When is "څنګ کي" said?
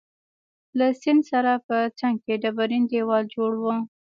1.99-2.33